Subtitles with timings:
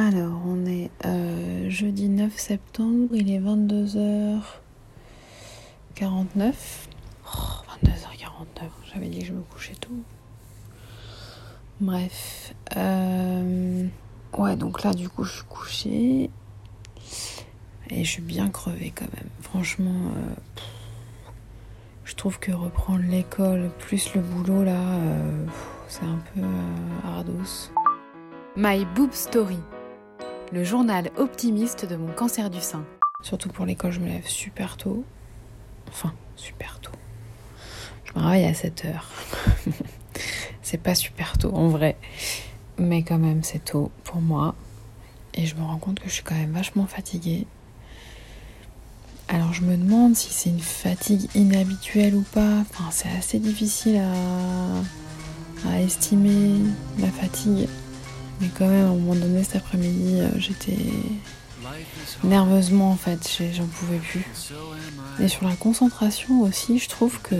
[0.00, 4.40] Alors, on est euh, jeudi 9 septembre, il est 22h49.
[7.24, 9.90] 22h49, j'avais dit que je me couchais tôt.
[11.80, 12.54] Bref.
[12.76, 13.88] Euh,
[14.34, 16.30] ouais, donc là, du coup, je suis couchée.
[17.90, 19.30] Et je suis bien crevée quand même.
[19.40, 20.34] Franchement, euh,
[22.04, 24.80] je trouve que reprendre l'école plus le boulot, là,
[25.88, 26.42] c'est un peu
[27.04, 27.72] ardos.
[28.54, 29.58] My Boob Story,
[30.52, 32.84] le journal optimiste de mon cancer du sein.
[33.22, 35.04] Surtout pour l'école, je me lève super tôt.
[35.88, 36.92] Enfin, super tôt.
[38.04, 39.10] Je me réveille à 7 heures.
[40.62, 41.96] c'est pas super tôt en vrai.
[42.78, 44.54] Mais quand même, c'est tôt pour moi.
[45.34, 47.46] Et je me rends compte que je suis quand même vachement fatiguée.
[49.28, 52.60] Alors je me demande si c'est une fatigue inhabituelle ou pas.
[52.60, 56.54] Enfin, c'est assez difficile à, à estimer
[56.98, 57.68] la fatigue.
[58.40, 60.76] Mais quand même, à un moment donné cet après-midi, euh, j'étais
[62.24, 64.24] nerveusement en fait, j'en pouvais plus.
[65.20, 67.34] Et sur la concentration aussi, je trouve que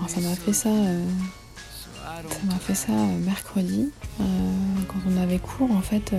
[0.00, 0.68] enfin, ça m'a fait ça.
[0.70, 1.04] euh,
[2.30, 6.12] ça m'a fait ça euh, mercredi, quand on avait cours en fait.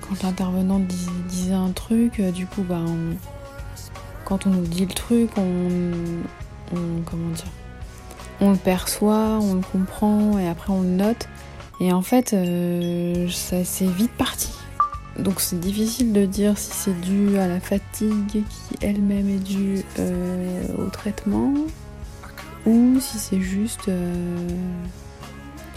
[0.00, 2.80] quand l'intervenante dis- disait un truc, du coup, bah,
[4.24, 5.68] quand on nous dit le truc, on,
[6.72, 7.44] on- comment dire,
[8.40, 11.28] on le perçoit, on le comprend et après on le note.
[11.80, 14.50] Et en fait, euh, ça c'est vite parti.
[15.18, 19.82] Donc c'est difficile de dire si c'est dû à la fatigue qui elle-même est due
[19.98, 21.54] euh, au traitement
[22.66, 24.48] ou si c'est juste euh,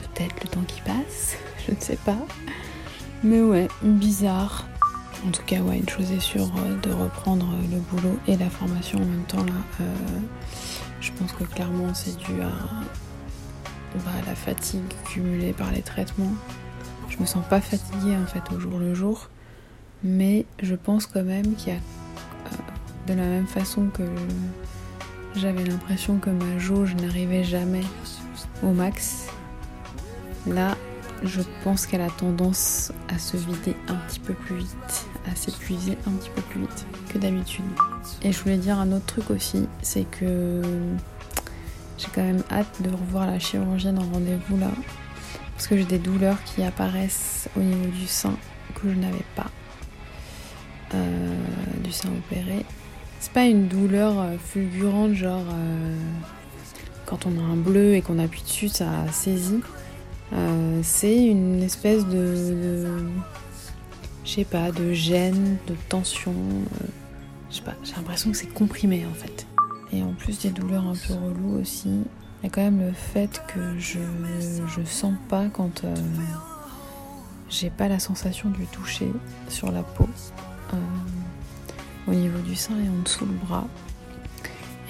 [0.02, 2.18] peut-être le temps qui passe, je ne sais pas.
[3.24, 4.68] Mais ouais, bizarre.
[5.28, 6.50] En tout cas, ouais, une chose est sûre,
[6.82, 9.86] de reprendre le boulot et la formation en même temps là.
[11.02, 12.52] je pense que clairement c'est dû à
[13.96, 16.34] bah, la fatigue cumulée par les traitements.
[17.10, 19.30] Je me sens pas fatiguée en fait au jour le jour,
[20.04, 24.04] mais je pense quand même qu'il y a euh, de la même façon que
[25.36, 27.84] j'avais l'impression que ma jauge n'arrivait jamais
[28.64, 29.28] au max.
[30.48, 30.76] Là,
[31.24, 35.98] je pense qu'elle a tendance à se vider un petit peu plus vite, à s'épuiser
[36.08, 37.66] un petit peu plus vite que d'habitude.
[38.24, 40.62] Et je voulais dire un autre truc aussi, c'est que
[42.10, 44.72] j'ai quand même hâte de revoir la chirurgienne en rendez-vous là,
[45.54, 48.36] parce que j'ai des douleurs qui apparaissent au niveau du sein
[48.76, 49.48] que je n'avais pas,
[50.94, 51.36] euh,
[51.84, 52.66] du sein opéré.
[53.20, 55.96] C'est pas une douleur euh, fulgurante, genre euh,
[57.06, 59.62] quand on a un bleu et qu'on appuie dessus, ça saisit.
[60.84, 63.08] C'est une espèce de, de-
[64.24, 66.34] je sais pas, de gêne, de tension.
[67.50, 69.48] je sais pas, j'ai l'impression que c'est comprimé en fait.
[69.92, 72.94] Et en plus des douleurs un peu reloues aussi, il y a quand même le
[72.94, 74.00] fait que je,
[74.68, 75.96] je sens pas quand euh,
[77.50, 79.12] j'ai pas la sensation du toucher
[79.50, 80.08] sur la peau,
[80.74, 80.78] euh,
[82.08, 83.68] au niveau du sein et en dessous le bras.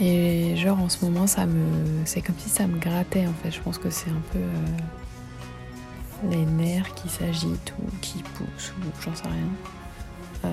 [0.01, 3.51] Et genre en ce moment, ça me, c'est comme si ça me grattait en fait.
[3.51, 9.01] Je pense que c'est un peu euh, les nerfs qui s'agitent ou qui poussent ou
[9.01, 10.49] j'en sais rien.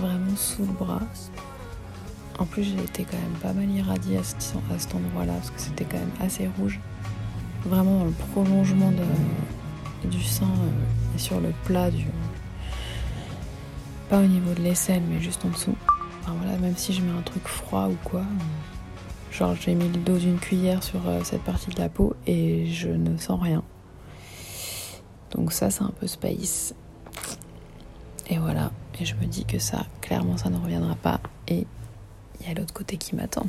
[0.00, 1.00] Vraiment sous le bras.
[2.38, 4.56] En plus, j'ai été quand même pas mal irradiée à, cet-
[4.94, 6.80] endroit-là parce que c'était quand même assez rouge.
[7.64, 8.92] Vraiment dans le prolongement
[10.04, 12.06] du sein euh, et sur le plat du.
[14.10, 15.76] Pas au niveau de l'aisselle, mais juste en dessous.
[16.26, 18.20] Voilà, même si je mets un truc froid ou quoi.
[18.20, 22.14] euh, Genre, j'ai mis le dos d'une cuillère sur euh, cette partie de la peau
[22.26, 23.62] et je ne sens rien.
[25.32, 26.74] Donc, ça, c'est un peu space.
[28.28, 28.70] Et voilà.
[29.00, 31.20] Et je me dis que ça, clairement, ça ne reviendra pas.
[31.48, 31.66] Et
[32.52, 33.46] l'autre côté qui m'attend.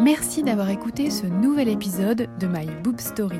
[0.00, 3.38] Merci d'avoir écouté ce nouvel épisode de My Boob Story.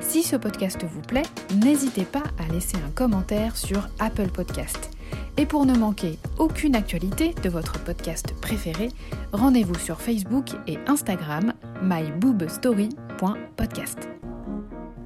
[0.00, 1.24] Si ce podcast vous plaît,
[1.62, 4.90] n'hésitez pas à laisser un commentaire sur Apple Podcast.
[5.36, 8.90] Et pour ne manquer aucune actualité de votre podcast préféré,
[9.32, 14.08] rendez-vous sur Facebook et Instagram myboobstory.podcast.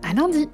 [0.02, 0.50] À lundi!